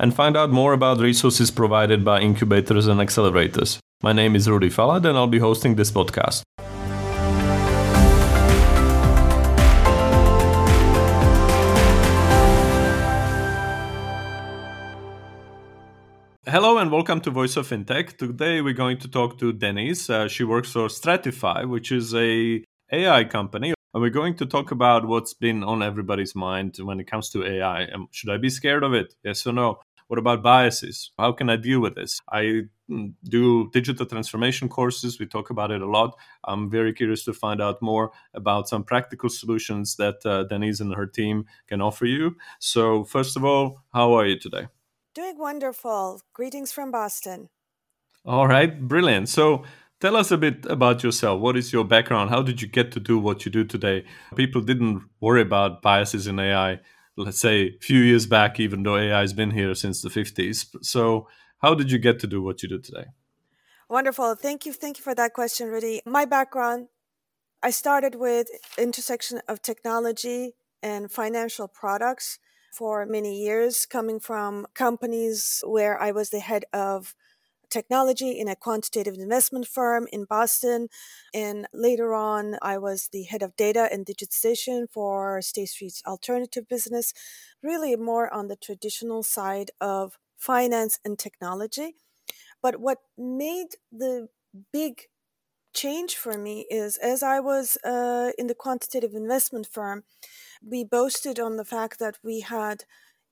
[0.00, 3.78] and find out more about resources provided by incubators and accelerators.
[4.02, 6.42] My name is Rudy Falat, and I'll be hosting this podcast.
[16.46, 18.16] Hello and welcome to Voice of Fintech.
[18.16, 20.08] Today we're going to talk to Deniz.
[20.08, 24.70] Uh, she works for Stratyfy, which is a AI company, and we're going to talk
[24.70, 27.84] about what's been on everybody's mind when it comes to AI.
[27.84, 29.14] Um, should I be scared of it?
[29.22, 29.78] Yes or no?
[30.10, 31.12] What about biases?
[31.16, 32.20] How can I deal with this?
[32.28, 35.20] I mm, do digital transformation courses.
[35.20, 36.16] We talk about it a lot.
[36.42, 40.92] I'm very curious to find out more about some practical solutions that uh, Deniz and
[40.96, 42.34] her team can offer you.
[42.58, 44.66] So, first of all, how are you today?
[45.14, 46.22] Doing wonderful.
[46.32, 47.48] Greetings from Boston.
[48.24, 49.28] All right, brilliant.
[49.28, 49.62] So
[50.00, 51.40] tell us a bit about yourself.
[51.40, 52.30] What is your background?
[52.30, 54.04] How did you get to do what you do today?
[54.34, 56.80] People didn't worry about biases in AI,
[57.24, 60.66] let's say a few years back, even though AI has been here since the 50s.
[60.82, 63.06] So how did you get to do what you do today?
[63.88, 64.34] Wonderful.
[64.36, 64.72] Thank you.
[64.72, 66.00] Thank you for that question, Rudy.
[66.06, 66.88] My background,
[67.62, 68.46] I started with
[68.78, 72.38] intersection of technology and financial products
[72.72, 77.14] for many years, coming from companies where I was the head of
[77.70, 80.88] technology in a quantitative investment firm in Boston.
[81.32, 86.68] And later on, I was the head of data and digitization for State Street's alternative
[86.68, 87.12] business,
[87.62, 91.94] really more on the traditional side of finance and technology.
[92.62, 94.28] But what made the
[94.72, 95.02] big
[95.72, 100.04] change for me is as I was uh, in the quantitative investment firm,
[100.62, 102.84] we boasted on the fact that we had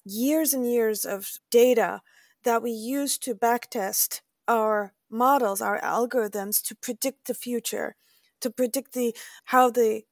[0.05, 2.00] years and years of data
[2.44, 7.97] that we used to backtest our models, our algorithms to predict the future,
[8.41, 9.14] to predict the
[9.47, 10.04] how the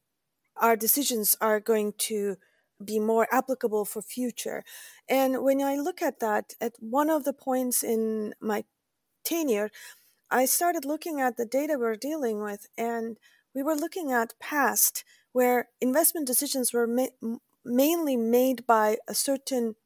[0.56, 2.36] our decisions are going to
[2.84, 4.64] be more applicable for future.
[5.08, 8.64] And when I look at that, at one of the points in my
[9.24, 9.70] tenure,
[10.30, 13.18] I started looking at the data we're dealing with, and
[13.54, 19.76] we were looking at past where investment decisions were ma- mainly made by a certain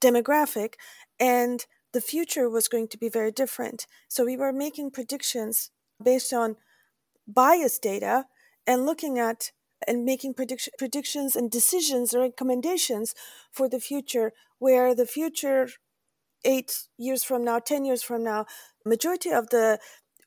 [0.00, 0.74] demographic
[1.18, 3.86] and the future was going to be very different.
[4.08, 5.70] So we were making predictions
[6.02, 6.56] based on
[7.26, 8.26] bias data
[8.66, 9.52] and looking at
[9.86, 13.14] and making prediction, predictions and decisions or recommendations
[13.52, 15.68] for the future where the future
[16.44, 18.46] 8 years from now 10 years from now
[18.84, 19.78] majority of the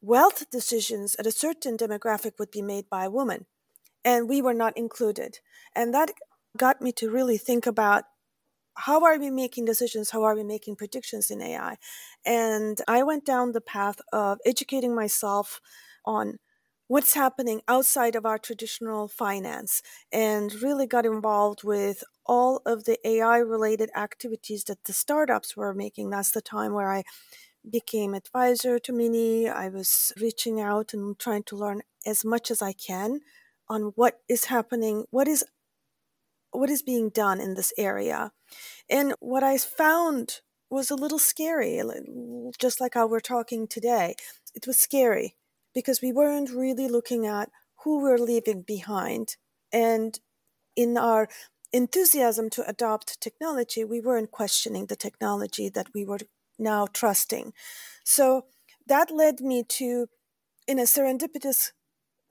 [0.02, 3.46] wealth decisions at a certain demographic would be made by a woman
[4.04, 5.40] and we were not included.
[5.76, 6.12] And that
[6.58, 8.06] got me to really think about
[8.76, 10.12] how are we making decisions?
[10.12, 11.78] How are we making predictions in AI?
[12.26, 15.62] And I went down the path of educating myself
[16.06, 16.40] on
[16.88, 23.00] what's happening outside of our traditional finance and really got involved with all of the
[23.08, 26.10] AI related activities that the startups were making.
[26.10, 27.04] That's the time where I
[27.70, 29.48] became advisor to many.
[29.48, 33.22] I was reaching out and trying to learn as much as I can
[33.70, 35.46] on what is happening, what is
[36.52, 38.32] what is being done in this area.
[38.90, 41.82] And what I found was a little scary,
[42.60, 44.16] just like how we're talking today.
[44.56, 45.36] It was scary
[45.74, 47.50] because we weren't really looking at
[47.84, 49.38] who we're leaving behind.
[49.72, 50.20] And
[50.76, 51.28] in our
[51.74, 56.20] enthusiasm to adopt technology, we weren't questioning the technology that we were
[56.60, 57.54] now trusting.
[58.04, 58.46] So
[58.88, 60.08] that led me to,
[60.68, 61.72] in a serendipitous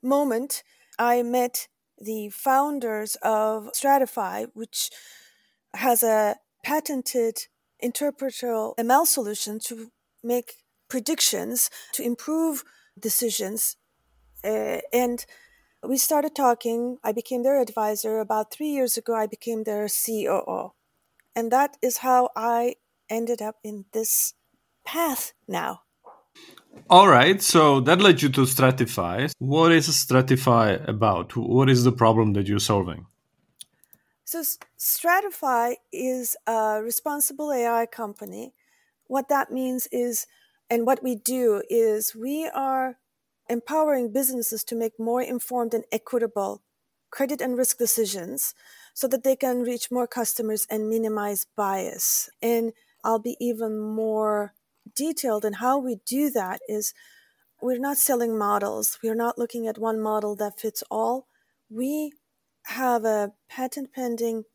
[0.03, 0.63] moment,
[0.97, 1.67] I met
[2.01, 4.89] the founders of Stratyfy, which
[5.73, 7.47] has a patented
[7.79, 9.91] interpreter ML solution to
[10.23, 12.63] make predictions to improve
[12.99, 13.77] decisions.
[14.43, 15.25] Uh, and
[15.83, 16.97] we started talking.
[17.03, 18.19] I became their advisor.
[18.19, 20.73] About three years ago, I became their COO.
[21.35, 22.75] And that is how I
[23.09, 24.33] ended up in this
[24.85, 25.81] path now.
[26.89, 29.31] All right, so that led you to Stratyfy.
[29.39, 31.37] What is Stratyfy about?
[31.37, 33.05] What is the problem that you're solving?
[34.25, 34.43] So,
[34.77, 38.53] Stratyfy is a responsible AI company.
[39.07, 40.27] What that means is,
[40.69, 42.97] and what we do is, we are
[43.49, 46.61] empowering businesses to make more informed and equitable
[47.09, 48.53] credit and risk decisions
[48.93, 52.29] so that they can reach more customers and minimize bias.
[52.41, 52.73] And
[53.03, 54.53] I'll be even more
[54.95, 55.45] detailed.
[55.45, 56.93] And how we do that is
[57.61, 58.99] we're not selling models.
[59.03, 61.27] We're not looking at one model that fits all.
[61.69, 62.13] We
[62.67, 64.45] have a patent pending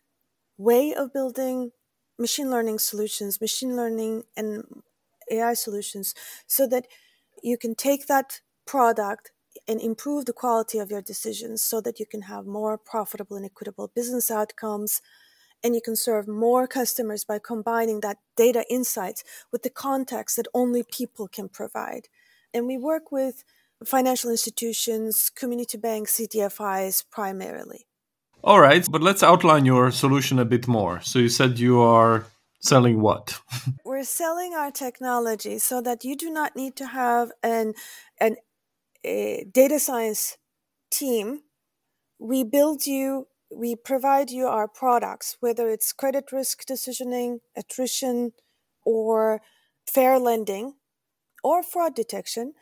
[0.59, 1.73] way of building
[2.19, 4.83] machine learning solutions, machine learning and
[5.31, 6.15] AI solutions,
[6.47, 6.87] so that
[7.43, 9.33] you can take that product
[9.69, 13.47] and improve the quality of your decisions so that you can have more profitable and
[13.47, 15.01] equitable business outcomes
[15.63, 20.47] and you can serve more customers by combining that data insights with the context that
[20.55, 22.09] only people can provide.
[22.55, 23.45] And we work with
[23.85, 27.87] financial institutions, community banks, CDFIs primarily.
[28.45, 31.01] All right, but let's outline your solution a bit more.
[31.01, 32.27] So you said you are
[32.61, 33.41] selling what?
[33.85, 37.75] We're selling our technology so that you do not need to have an
[38.21, 38.37] an
[39.05, 40.37] a data science
[40.91, 41.41] team.
[42.19, 48.33] We build you, we provide you our products, whether it's credit risk decisioning, attrition,
[48.85, 49.41] or
[49.87, 50.75] fair lending,
[51.43, 52.55] or fraud detection.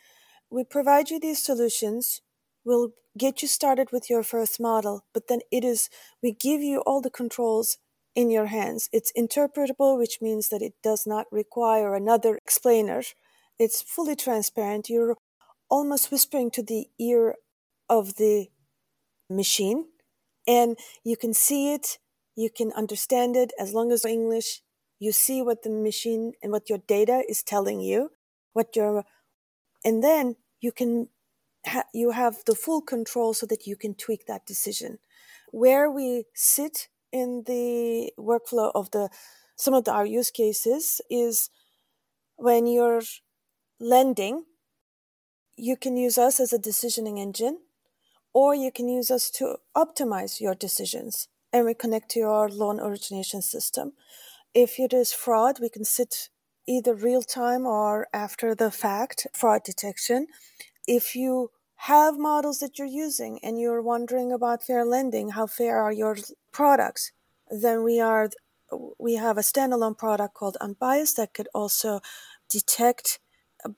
[0.50, 2.20] We provide you these solutions.
[2.64, 5.88] We'll get you started with your first model, but then it is,
[6.22, 7.78] we give you all the controls
[8.14, 8.88] in your hands.
[8.92, 13.02] It's interpretable, which means that it does not require another explainer.
[13.58, 14.88] It's fully transparent.
[14.88, 15.16] You're
[15.68, 17.36] almost whispering to the ear
[17.88, 18.48] of the
[19.28, 19.86] machine,
[20.46, 21.98] and you can see it,
[22.36, 24.60] you can understand it as long as English.
[24.98, 28.10] You see what the machine and what your data is telling you,
[28.52, 29.04] what your,
[29.84, 31.08] and then you can
[31.66, 34.98] ha- you have the full control so that you can tweak that decision.
[35.50, 39.08] Where we sit in the workflow of the
[39.56, 41.50] some of the, our use cases is
[42.36, 43.02] when you're
[43.78, 44.44] lending,
[45.56, 47.58] you can use us as a decisioning engine,
[48.34, 52.80] or you can use us to optimize your decisions and we connect to your loan
[52.80, 53.92] origination system.
[54.52, 56.28] If it is fraud, we can sit
[56.66, 60.26] either real time or after the fact fraud detection
[60.86, 65.80] if you have models that you're using and you're wondering about fair lending, how fair
[65.80, 66.16] are your
[66.52, 67.12] products,
[67.50, 68.30] then we are
[68.98, 72.00] we have a standalone product called Unbiased that could also
[72.48, 73.20] detect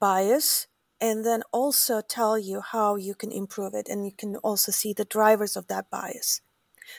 [0.00, 0.68] bias
[1.00, 4.92] and then also tell you how you can improve it and you can also see
[4.92, 6.40] the drivers of that bias.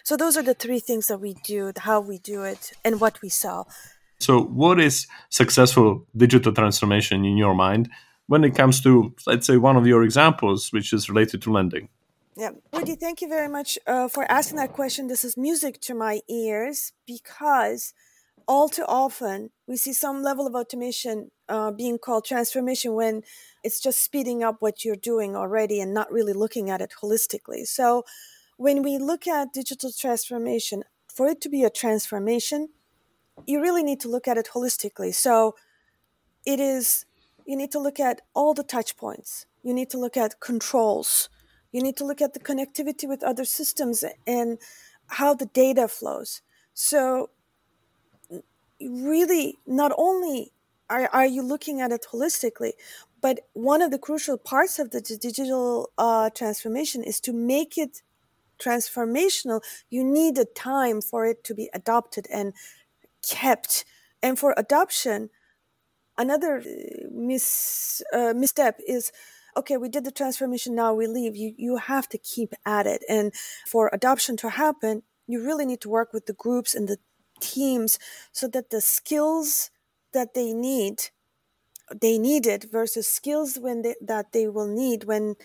[0.04, 3.22] So those are the three things that we do, how we do it and what
[3.22, 3.70] we sell.
[4.20, 7.90] So what is successful digital transformation in your mind?
[8.28, 11.90] when it comes to, let's say, one of your examples, which is related to lending?
[12.36, 15.08] Yeah, Woody, thank you very much uh, for asking that question.
[15.08, 17.94] This is music to my ears because
[18.48, 23.22] all too often we see some level of automation uh, being called transformation when
[23.64, 27.68] it's just speeding up what you're doing already and not really looking at it holistically.
[27.68, 28.04] So,
[28.58, 30.84] when we look at digital transformation,
[31.14, 32.70] for it to be a transformation,
[33.46, 35.14] you really need to look at it holistically.
[35.14, 35.56] So,
[36.46, 37.06] it is
[37.46, 39.46] you need to look at all the touch points.
[39.64, 41.30] You need to look at controls.
[41.72, 44.60] You need to look at the connectivity with other systems and
[45.08, 46.42] how the data flows.
[46.74, 47.30] So,
[48.82, 50.52] really, not only
[50.90, 52.74] are, are you looking at it holistically,
[53.22, 58.02] but one of the crucial parts of the digital uh, transformation is to make it
[58.60, 59.62] transformational.
[59.90, 62.54] You need a time for it to be adopted and
[63.28, 63.86] kept.
[64.22, 65.30] And for adoption,
[66.18, 69.12] another uh, mis, uh, misstep is
[69.56, 73.04] okay we did the transformation now we leave you you have to keep at it
[73.10, 73.34] and
[73.66, 76.98] for adoption to happen you really need to work with the groups and the
[77.40, 78.00] teams
[78.32, 79.72] so that the skills
[80.14, 81.10] that they need
[82.02, 85.36] they need it versus skills when they, that they will need when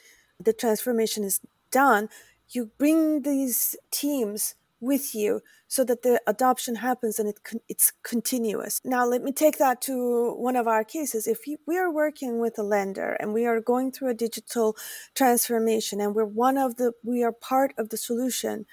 [0.40, 2.08] the transformation is done
[2.50, 8.80] you bring these teams with you so that the adoption happens and it it's continuous.
[8.84, 11.26] Now, let me take that to one of our cases.
[11.26, 14.76] If we are working with a lender and we are going through a digital
[15.14, 18.66] transformation and we're one of the, we are part of the solution,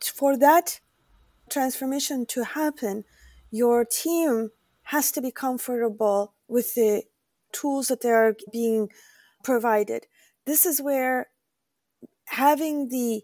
[0.00, 0.80] for that
[1.50, 3.04] transformation to happen,
[3.50, 4.50] your team
[4.84, 7.04] has to be comfortable with the
[7.52, 8.90] tools that they're being
[9.42, 10.06] provided.
[10.46, 11.28] This is where
[12.26, 13.22] having the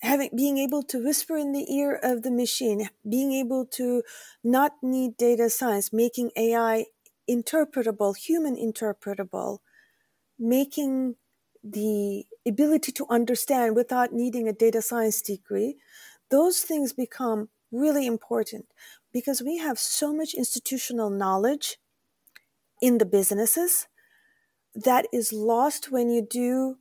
[0.00, 4.02] having being able to whisper in the ear of the machine being able to
[4.42, 6.84] not need data science making ai
[7.28, 9.58] interpretable human interpretable
[10.38, 11.16] making
[11.64, 15.76] the ability to understand without needing a data science degree
[16.30, 18.66] those things become really important
[19.12, 21.78] because we have so much institutional knowledge
[22.80, 23.88] in the businesses
[24.74, 26.78] that is lost when you do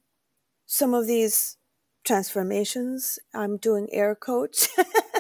[0.66, 1.58] some of these
[2.04, 3.20] transformations.
[3.34, 4.70] I'm doing air quotes.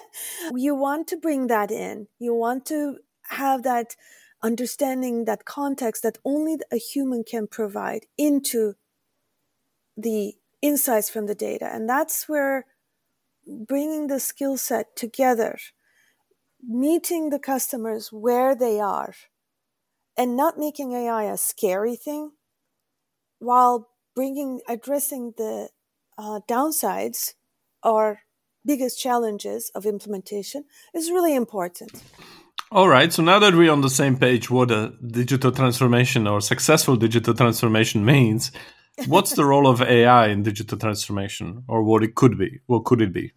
[0.55, 2.07] you want to bring that in.
[2.19, 2.97] You want to
[3.29, 3.95] have that
[4.43, 8.73] understanding that context that only a human can provide into
[9.95, 11.69] the insights from the data.
[11.71, 12.65] And that's where
[13.51, 15.57] bringing the skill set together,
[16.63, 19.13] meeting the customers where they are,
[20.17, 22.31] and not making AI a scary thing
[23.39, 25.69] while bringing addressing the
[26.17, 27.33] uh, downsides
[27.83, 28.19] or
[28.65, 32.03] biggest challenges of implementation is really important.
[32.71, 33.11] All right.
[33.11, 37.33] So now that we're on the same page, what a digital transformation or successful digital
[37.33, 38.51] transformation means,
[39.07, 42.59] what's the role of AI in digital transformation or what it could be?
[42.67, 43.33] What could it be?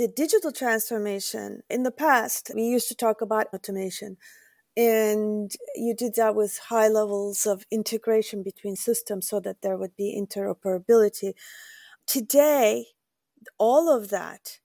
[0.00, 4.16] The digital transformation in the past, we used to talk about automation.
[4.74, 9.94] And you did that with high levels of integration between systems so that there would
[9.96, 11.34] be interoperability.
[12.06, 12.86] Today,
[13.58, 14.60] all of that,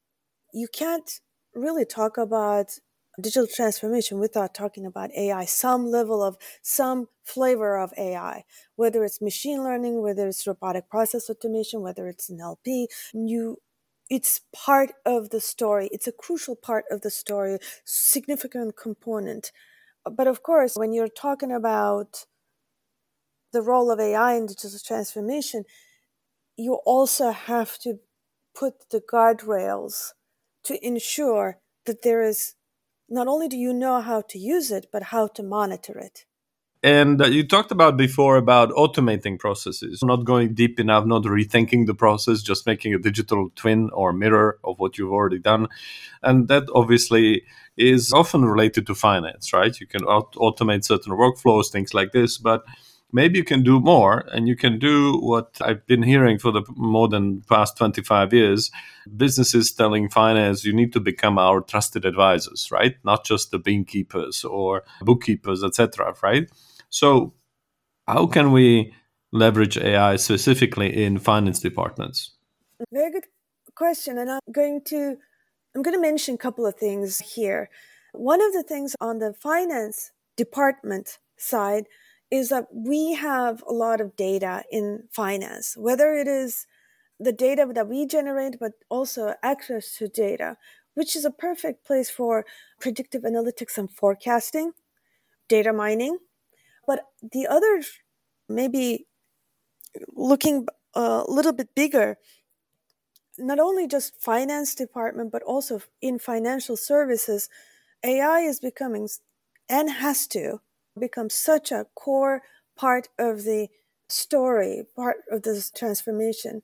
[0.54, 1.20] you can't
[1.54, 2.80] really talk about
[3.22, 9.22] digital transformation without talking about AI, some level of, some flavor of AI, whether it's
[9.22, 13.58] machine learning, whether it's robotic process automation, whether it's NLP, you,
[14.09, 15.89] it's part of the story.
[15.91, 19.51] It's a crucial part of the story, significant component.
[20.09, 22.25] But of course, when you're talking about
[23.51, 25.63] the role of AI in digital transformation,
[26.57, 28.00] you also have to
[28.55, 30.12] put the guardrails
[30.63, 32.55] to ensure that there is
[33.09, 36.25] not only do you know how to use it, but how to monitor it.
[36.86, 41.88] And uh, you talked about before about automating processes, not going deep enough, not rethinking
[41.88, 45.68] the process, just making a digital twin or mirror of what you've already done.
[46.22, 47.42] And that obviously
[47.75, 49.75] is often related to finance, right?
[49.80, 52.63] You can automate certain workflows, things like this, but
[53.12, 56.62] maybe you can do more and you can do what I've been hearing for the
[56.75, 58.70] more than past 25 years.
[59.18, 62.96] Businesses telling finance, you need to become our trusted advisors, right?
[63.04, 66.48] Not just the bean keepers or bookkeepers, etc., right?
[66.96, 67.34] So
[68.08, 68.94] how can we
[69.34, 72.32] leverage AI specifically in finance departments?
[72.90, 73.25] Very good
[73.75, 74.18] question.
[74.18, 75.18] And I'm going to
[75.75, 77.70] I'm going to mention a couple of things here.
[78.14, 81.88] One of the things on the finance department side
[82.32, 86.66] is that we have a lot of data in finance, whether it is
[87.20, 90.56] the data that we generate, but also access to data,
[90.94, 92.46] which is a perfect place for
[92.80, 94.72] predictive analytics and forecasting,
[95.50, 96.20] data mining.
[96.88, 97.84] But the other,
[98.50, 99.08] maybe
[100.13, 102.18] looking a little bit bigger,
[103.38, 107.50] not only just finance department, but also in financial services,
[108.04, 109.10] AI is becoming
[109.70, 110.62] and has to
[110.98, 112.44] become such a core
[112.77, 113.68] part of the
[114.10, 116.62] story, part of this transformation.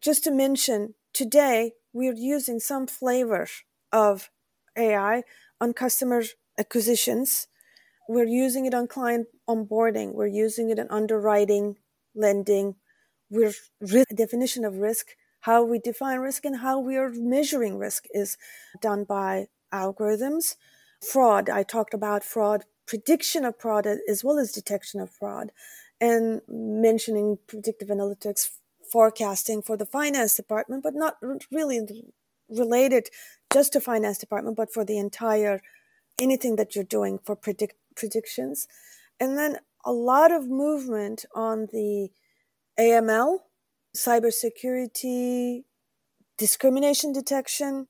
[0.00, 3.48] Just to mention, today we're using some flavor
[3.92, 4.30] of
[4.76, 5.22] AI
[5.60, 6.22] on customer
[6.58, 7.48] acquisitions.
[8.10, 10.14] We're using it on client onboarding.
[10.14, 11.76] We're using it in underwriting,
[12.12, 12.74] lending.
[13.30, 15.10] We're risk, definition of risk,
[15.42, 18.36] how we define risk and how we are measuring risk is
[18.80, 20.56] done by algorithms.
[21.00, 25.52] Fraud, I talked about fraud prediction of fraud as well as detection of fraud,
[26.00, 28.48] and mentioning predictive analytics
[28.90, 31.18] forecasting for the finance department, but not
[31.52, 31.86] really
[32.48, 33.08] related
[33.52, 35.60] just to finance department, but for the entire
[36.20, 38.66] anything that you're doing for predict predictions.
[39.18, 42.10] And then a lot of movement on the
[42.78, 43.38] AML,
[43.96, 45.64] cybersecurity,
[46.38, 47.88] discrimination detection,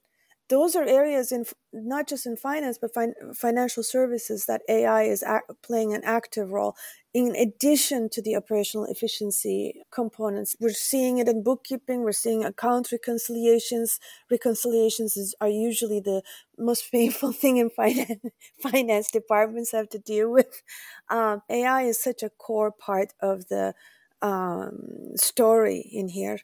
[0.48, 5.24] those are areas in not just in finance but fin- financial services that AI is
[5.62, 6.74] playing an active role
[7.12, 10.54] in addition to the operational efficiency components.
[10.60, 12.02] We're seeing it in bookkeeping.
[12.02, 13.98] We're seeing account reconciliations.
[14.30, 16.22] Reconciliations is, are usually the
[16.58, 18.20] most painful thing in finance.
[18.62, 20.62] finance departments have to deal with.
[21.08, 23.74] Um, AI is such a core part of the
[24.22, 26.38] um, story in here.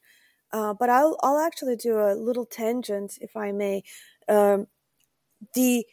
[0.52, 3.82] Uh, but I'll I'll actually do a little tangent, if I may.
[4.28, 4.66] Um,
[5.54, 5.86] the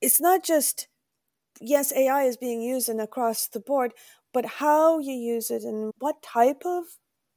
[0.00, 0.88] it's not just
[1.60, 3.92] yes, AI is being used and across the board,
[4.32, 6.84] but how you use it and what type of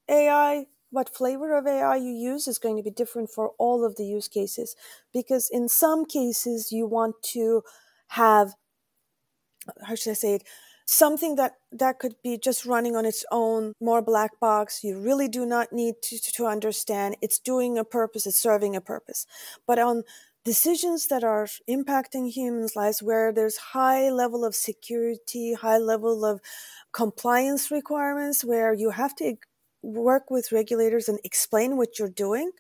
[0.10, 3.96] AI, what flavor of AI you use is going to be different for all of
[3.96, 4.75] the use cases.
[5.13, 7.63] Because in some cases, you want to
[8.10, 8.56] have
[9.86, 10.44] how should I say it?
[10.88, 15.28] something that that could be just running on its own more black box you really
[15.30, 19.25] do not need to, to understand it's doing a purpose it's serving a purpose
[19.68, 20.04] but on
[20.44, 26.42] decisions that are impacting humans lives where there's high level of security high level of
[26.92, 29.36] compliance requirements where you have to
[29.82, 32.52] work with regulators and explain what you're doing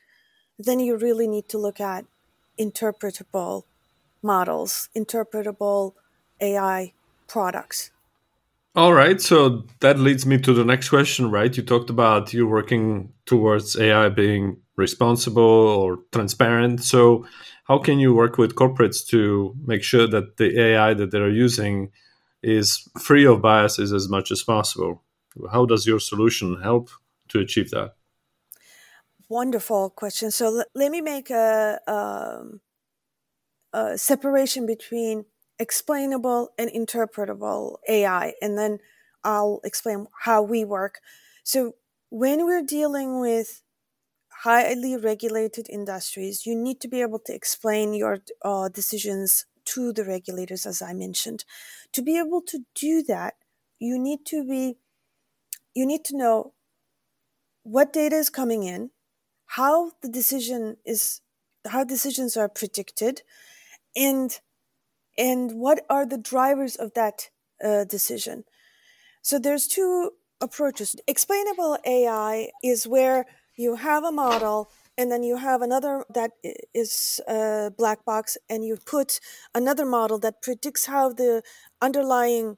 [0.57, 2.05] then you really need to look at
[2.59, 3.63] interpretable
[4.21, 5.93] models interpretable
[6.39, 6.93] ai
[7.31, 7.91] products.
[8.75, 9.19] All right.
[9.19, 11.55] So that leads me to the next question, right?
[11.55, 16.83] You talked about you working towards AI being responsible or transparent.
[16.83, 17.25] So,
[17.71, 21.89] how can you work with corporates to make sure that the AI that they're using
[22.43, 25.01] is free of biases as much as possible?
[25.53, 26.89] How does your solution help
[27.29, 27.93] to achieve that?
[29.29, 30.31] Wonderful question.
[30.31, 32.59] So, l- let me make a, um,
[33.71, 35.23] a separation between
[35.57, 38.33] explainable and interpretable AI.
[38.41, 38.79] And then
[39.23, 40.99] I'll explain how we work.
[41.45, 41.75] So,
[42.09, 43.61] when we're dealing with
[44.43, 50.03] highly regulated industries, you need to be able to explain your uh, decisions to the
[50.03, 51.45] regulators, as I mentioned.
[51.93, 53.35] To be able to do that,
[53.79, 54.77] you need to be,
[55.75, 56.53] you need to know
[57.63, 58.89] what data is coming in,
[59.45, 61.21] how the decision is,
[61.67, 63.21] how decisions are predicted,
[63.95, 64.39] and
[65.17, 67.29] and what are the drivers of that
[67.63, 68.43] uh, decision
[69.21, 73.25] so there's two approaches explainable ai is where
[73.61, 76.31] you have a model and then you have another that
[76.73, 79.19] is a black box and you put
[79.53, 81.43] another model that predicts how the
[81.81, 82.57] underlying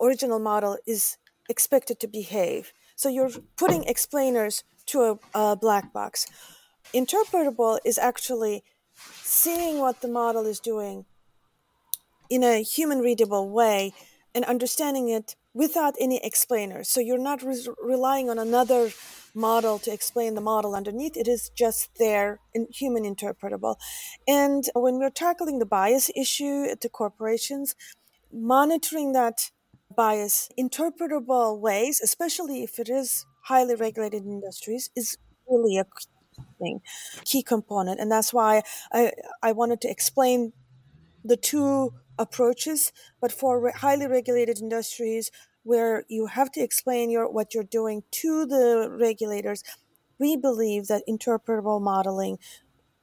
[0.00, 1.16] original model is
[1.48, 2.72] expected to behave.
[2.96, 6.26] So you're putting explainers to a, a black box.
[6.94, 8.62] Interpretable is actually
[9.22, 11.04] seeing what the model is doing
[12.30, 13.92] in a human readable way
[14.34, 16.86] and understanding it without any explainers.
[16.86, 18.90] So you're not re- relying on another
[19.34, 21.16] model to explain the model underneath.
[21.16, 23.76] It is just there in human interpretable.
[24.28, 27.74] And when we're tackling the bias issue at the corporations,
[28.30, 29.50] monitoring that
[29.96, 35.16] bias interpretable ways, especially if it is highly regulated industries, is
[35.48, 35.86] really a
[36.58, 36.82] thing,
[37.24, 37.98] key component.
[37.98, 40.52] And that's why I, I wanted to explain
[41.24, 45.30] the two approaches, but for re- highly regulated industries
[45.62, 49.62] where you have to explain your what you're doing to the regulators,
[50.18, 52.38] we believe that interpretable modeling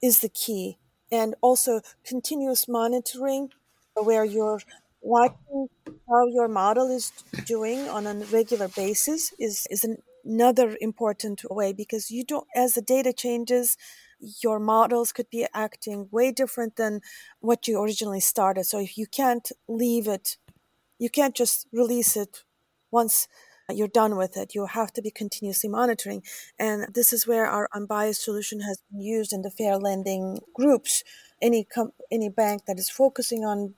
[0.02, 0.78] is the key,
[1.12, 3.50] and also continuous monitoring,
[3.96, 4.60] where you're
[5.02, 5.68] watching
[6.10, 7.12] how your model is
[7.46, 9.86] doing on a regular basis is is
[10.26, 13.78] another important way because you don't as the data changes
[14.42, 17.02] your models could be acting way different than
[17.40, 18.66] what you originally started.
[18.66, 20.38] So if you can't leave it,
[21.00, 22.44] you can't just release it
[22.92, 23.28] once
[23.70, 24.56] you're done with it.
[24.56, 26.24] You have to be continuously monitoring.
[26.60, 31.04] And this is where our unbiased solution has been used in the fair lending groups.
[31.42, 33.76] Any com- any bank that is focusing on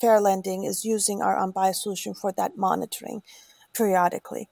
[0.00, 3.22] fair lending is using our unbiased solution for that monitoring
[3.74, 4.48] periodically.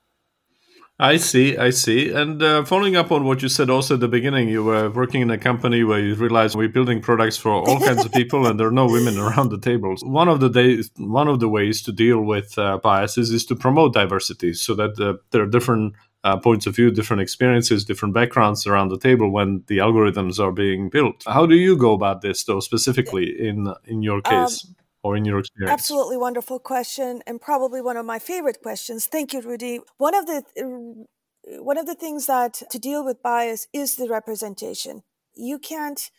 [1.00, 2.10] I see, I see.
[2.10, 5.20] And uh, following up on what you said also at the beginning, you were working
[5.20, 8.58] in a company where you realized we're building products for all kinds of people, and
[8.58, 10.02] there are no women around the tables.
[10.02, 13.54] One of the days, one of the ways to deal with uh, biases is to
[13.54, 18.12] promote diversity, so that uh, there are different uh, points of view, different experiences, different
[18.12, 21.22] backgrounds around the table when the algorithms are being built.
[21.28, 24.64] How do you go about this, though, specifically in in your um, case?
[24.66, 25.72] Um, or in your experience?
[25.72, 29.06] Absolutely wonderful question, and probably one of my favorite questions.
[29.06, 29.80] Thank you, Rudy.
[29.98, 34.08] One of the uh, one of the things that to deal with bias is the
[34.08, 35.02] representation.
[35.34, 36.10] You can't.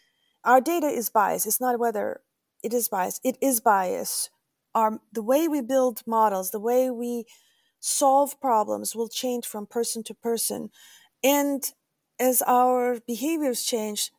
[0.43, 1.45] Our data is biased.
[1.45, 2.21] It's not whether
[2.63, 3.21] it is biased.
[3.23, 4.29] It is biased.
[4.73, 7.25] Our the way we build models, the way we
[7.79, 10.69] solve problems will change from person to person,
[11.23, 11.63] and
[12.19, 14.11] as our behaviors change,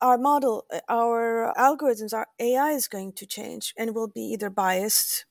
[0.00, 4.50] our model, uh, our algorithms, our AI is going to change and will be either
[4.50, 5.26] biased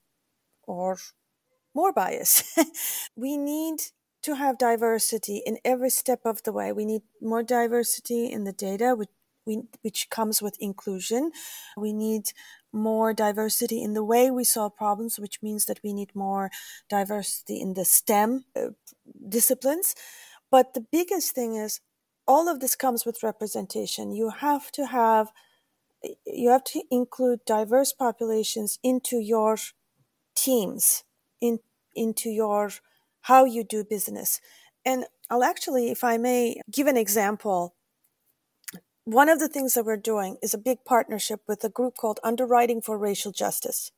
[0.63, 0.97] or
[1.73, 2.43] more biased.
[3.15, 3.81] we need
[4.23, 6.71] to have diversity in every step of the way.
[6.71, 9.09] We need more diversity in the data, which,
[9.45, 11.31] we, which comes with inclusion.
[11.77, 12.31] We need
[12.71, 16.51] more diversity in the way we solve problems, which means that we need more
[16.89, 18.69] diversity in the STEM uh,
[19.27, 19.95] disciplines.
[20.51, 21.79] But the biggest thing is
[22.29, 24.11] all of this comes with representation.
[24.11, 25.31] You have to have
[26.25, 29.57] you have to include diverse populations into your
[30.35, 31.03] teams,
[31.41, 31.59] in
[31.95, 32.69] into your
[33.21, 34.39] how you do business.
[34.85, 37.73] And I'll actually, if I may, give an example.
[39.05, 42.19] One of the things that we're doing is a big partnership with a group called
[42.23, 43.91] Underwriting for Racial Justice.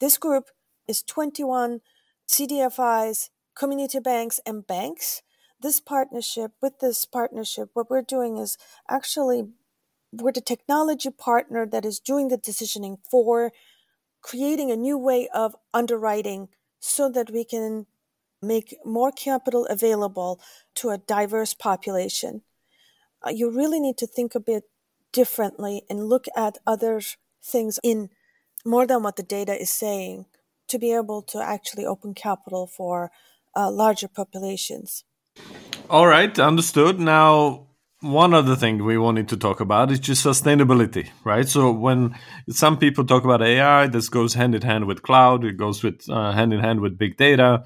[0.00, 0.46] This group
[0.88, 1.80] is 21
[2.26, 5.22] CDFIs, community banks, and banks
[5.60, 8.56] this partnership, with this partnership, what we're doing is
[8.88, 9.48] actually
[10.12, 13.52] we're the technology partner that is doing the decisioning for
[14.22, 16.48] creating a new way of underwriting
[16.80, 17.86] so that we can
[18.40, 20.40] make more capital available
[20.74, 22.42] to a diverse population.
[23.26, 24.64] Uh, you really need to think a bit
[25.12, 27.00] differently and look at other
[27.42, 28.10] things in
[28.64, 30.26] more than what the data is saying
[30.68, 33.10] to be able to actually open capital for
[33.56, 35.04] uh, larger populations.
[35.90, 37.00] All right, understood.
[37.00, 37.68] Now,
[38.00, 41.48] one other thing we wanted to talk about is just sustainability, right?
[41.48, 42.14] So when
[42.48, 45.44] some people talk about AI, this goes hand in hand with cloud.
[45.44, 47.64] It goes with uh, hand in hand with big data.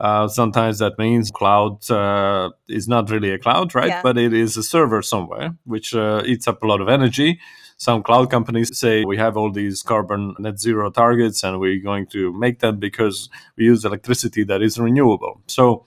[0.00, 3.88] Uh, sometimes that means cloud uh, is not really a cloud, right?
[3.88, 4.02] Yeah.
[4.02, 7.40] But it is a server somewhere, which uh, eats up a lot of energy.
[7.76, 12.06] Some cloud companies say we have all these carbon net zero targets and we're going
[12.08, 15.42] to make them because we use electricity that is renewable.
[15.48, 15.86] So,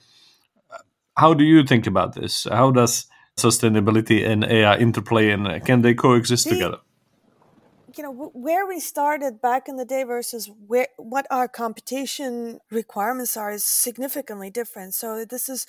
[1.17, 2.47] how do you think about this?
[2.49, 6.77] How does sustainability and AI interplay and can they coexist See, together?
[7.95, 13.35] You know, where we started back in the day versus where what our computation requirements
[13.35, 14.93] are is significantly different.
[14.93, 15.65] So this is,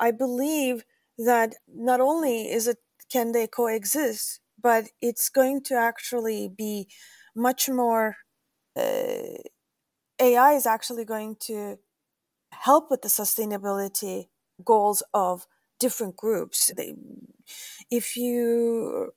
[0.00, 0.84] I believe
[1.18, 2.78] that not only is it
[3.12, 6.88] can they coexist, but it's going to actually be
[7.34, 8.16] much more.
[8.74, 9.36] Uh,
[10.18, 11.78] AI is actually going to
[12.52, 14.28] help with the sustainability
[14.64, 15.46] goals of
[15.78, 16.72] different groups.
[16.76, 16.94] They,
[17.90, 19.12] if you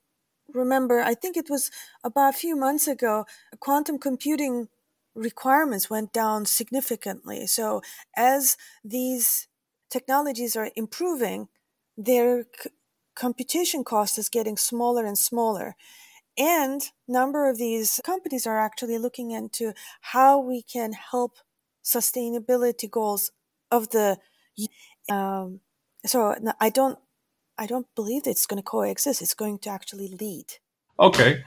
[0.52, 1.70] remember, I think it was
[2.04, 3.26] about a few months ago,
[3.60, 4.68] quantum computing
[5.14, 7.46] requirements went down significantly.
[7.46, 7.82] So
[8.16, 9.48] as these
[9.90, 11.48] technologies are improving,
[11.96, 12.70] their c-
[13.14, 15.76] computation cost is getting smaller and smaller.
[16.38, 21.38] And number of these companies are actually looking into how we can help
[21.84, 23.30] sustainability goals
[23.70, 24.18] of the
[25.10, 25.60] um,
[26.06, 26.98] so I don't
[27.58, 29.20] I don't believe it's going to coexist.
[29.20, 30.46] It's going to actually lead.
[30.98, 31.44] Okay.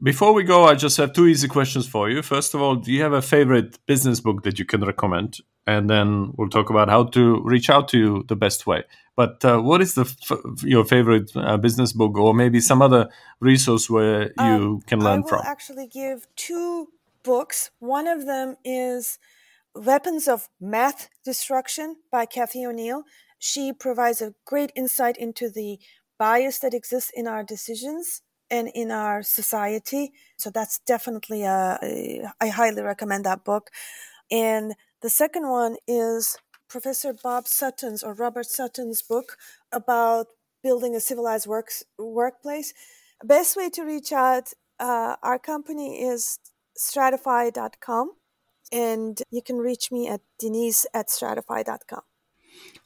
[0.00, 2.22] Before we go, I just have two easy questions for you.
[2.22, 5.38] First of all, do you have a favorite business book that you can recommend?
[5.66, 8.84] And then we'll talk about how to reach out to you the best way.
[9.16, 13.08] But uh, what is the f- your favorite uh, business book, or maybe some other
[13.40, 14.44] resource where you
[14.78, 15.18] um, can learn?
[15.18, 15.42] I will from?
[15.44, 16.88] actually give two
[17.24, 17.70] books.
[17.80, 19.18] One of them is
[19.78, 23.04] Weapons of Math Destruction by Cathy O'Neil.
[23.38, 25.78] She provides a great insight into the
[26.18, 30.12] bias that exists in our decisions and in our society.
[30.36, 33.70] So that's definitely a, a I highly recommend that book.
[34.30, 36.36] And the second one is
[36.68, 39.36] Professor Bob Sutton's or Robert Sutton's book
[39.70, 40.26] about
[40.60, 42.74] building a civilized works, workplace.
[43.22, 46.40] Best way to reach out, uh, our company is
[46.76, 48.12] stratyfy.com
[48.72, 52.02] and you can reach me at deniz at stratyfy.com.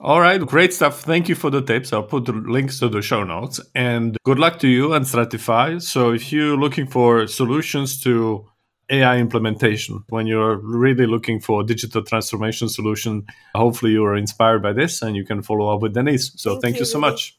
[0.01, 1.03] All right, great stuff.
[1.03, 1.93] Thank you for the tips.
[1.93, 5.81] I'll put the links to the show notes and good luck to you and Stratyfy.
[5.81, 8.49] So, if you're looking for solutions to
[8.91, 14.73] AI implementation, when you're really looking for digital transformation solution, hopefully you are inspired by
[14.73, 16.33] this and you can follow up with Deniz.
[16.37, 17.39] So, thank, thank you, you so much.